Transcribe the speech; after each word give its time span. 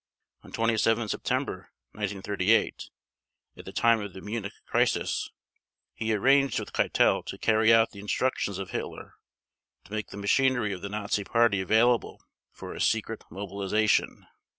On 0.41 0.51
27 0.51 1.09
September 1.09 1.69
1938, 1.91 2.89
at 3.55 3.65
the 3.65 3.71
time 3.71 4.01
of 4.01 4.13
the 4.13 4.21
Munich 4.21 4.55
crisis, 4.65 5.29
he 5.93 6.11
arranged 6.11 6.59
with 6.59 6.73
Keitel 6.73 7.21
to 7.27 7.37
carry 7.37 7.71
out 7.71 7.91
the 7.91 7.99
instructions 7.99 8.57
of 8.57 8.71
Hitler 8.71 9.13
to 9.83 9.91
make 9.93 10.07
the 10.07 10.17
machinery 10.17 10.73
of 10.73 10.81
the 10.81 10.89
Nazi 10.89 11.23
Party 11.23 11.61
available 11.61 12.23
for 12.51 12.73
a 12.73 12.81
secret 12.81 13.23
mobilization. 13.29 14.25